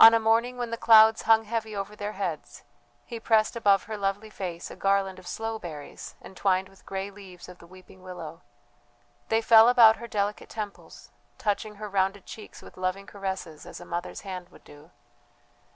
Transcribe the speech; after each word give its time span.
On 0.00 0.12
a 0.12 0.18
morning 0.18 0.56
when 0.58 0.72
the 0.72 0.76
clouds 0.76 1.22
hung 1.22 1.44
heavy 1.44 1.76
over 1.76 1.94
their 1.94 2.14
heads 2.14 2.64
he 3.04 3.20
pressed 3.20 3.54
above 3.54 3.84
her 3.84 3.96
lovely 3.96 4.28
face 4.28 4.72
a 4.72 4.74
garland 4.74 5.20
of 5.20 5.26
sloe 5.28 5.56
berries 5.56 6.16
entwined 6.20 6.68
with 6.68 6.84
grey 6.84 7.12
leaves 7.12 7.48
of 7.48 7.58
the 7.58 7.66
weeping 7.68 8.02
willow; 8.02 8.42
they 9.28 9.40
fell 9.40 9.68
about 9.68 9.98
her 9.98 10.08
delicate 10.08 10.48
temples, 10.48 11.12
touching 11.38 11.76
her 11.76 11.88
rounded 11.88 12.26
cheeks 12.26 12.60
with 12.60 12.76
loving 12.76 13.06
caresses 13.06 13.66
as 13.66 13.78
a 13.78 13.84
mother's 13.84 14.22
hand 14.22 14.48
would 14.48 14.64
do. 14.64 14.90